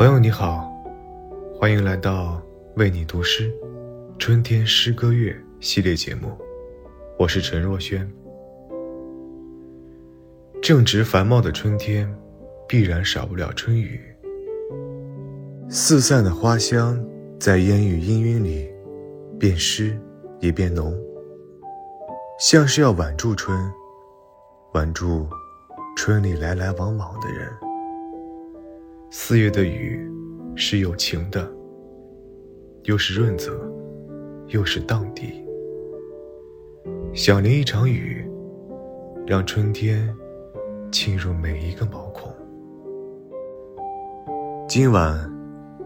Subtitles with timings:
[0.00, 0.66] 朋友你好，
[1.54, 2.40] 欢迎来到
[2.76, 3.52] 为你读诗
[4.18, 6.34] 春天诗歌月系列节目，
[7.18, 8.10] 我是陈若轩。
[10.62, 12.10] 正值繁茂的春天，
[12.66, 14.00] 必然少不了春雨。
[15.68, 16.98] 四散的花香
[17.38, 18.70] 在烟雨氤氲里，
[19.38, 20.00] 变湿
[20.38, 20.98] 也变浓，
[22.38, 23.70] 像是要挽住春，
[24.72, 25.28] 挽住
[25.94, 27.52] 春里来来往往的人。
[29.12, 30.08] 四月的雨
[30.54, 31.52] 是有情的，
[32.84, 33.60] 又是润泽，
[34.46, 35.32] 又是荡涤。
[37.12, 38.24] 想淋一场雨，
[39.26, 40.08] 让春天
[40.92, 42.32] 沁入每一个毛孔。
[44.68, 45.28] 今晚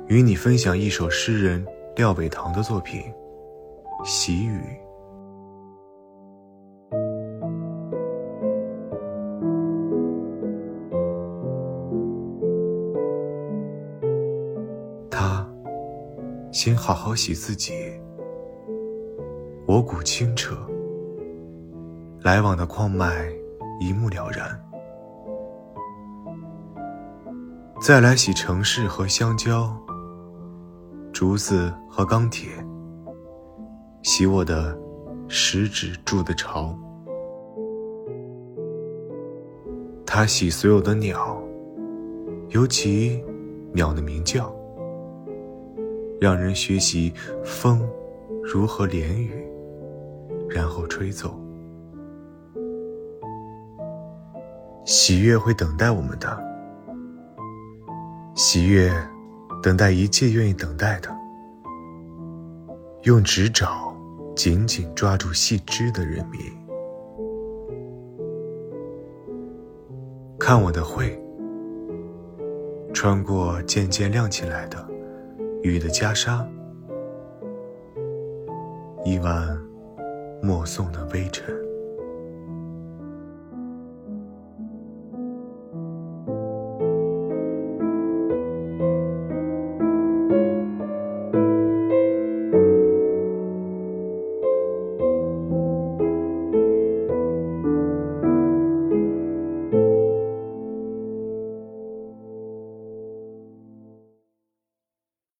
[0.07, 1.65] 与你分享一首诗人
[1.97, 3.01] 廖伟棠的作品
[4.07, 4.59] 《喜雨》。
[16.55, 17.73] 先好好洗自己，
[19.67, 20.57] 我骨清澈，
[22.23, 23.29] 来往的矿脉
[23.81, 24.49] 一目了然。
[27.81, 29.77] 再来洗城市和香蕉，
[31.13, 32.49] 竹子和钢铁，
[34.05, 34.79] 洗我的
[35.27, 36.73] 食指筑的巢。
[40.07, 41.37] 他洗所有的鸟，
[42.51, 43.21] 尤其
[43.73, 44.55] 鸟的鸣叫。
[46.25, 47.13] 让人学习
[47.45, 47.87] 风
[48.43, 49.47] 如何连雨，
[50.49, 51.39] 然后吹奏。
[54.87, 56.43] 喜悦会等待我们的，
[58.35, 58.91] 喜悦
[59.63, 61.15] 等待一切愿意等待的，
[63.03, 63.95] 用指爪
[64.35, 66.41] 紧紧抓住细枝的人民。
[70.41, 71.23] 看我的会，
[72.95, 74.94] 穿过渐渐亮起来的。
[75.65, 76.47] 雨的袈裟，
[79.03, 79.59] 一晚
[80.43, 81.55] 默送的微尘。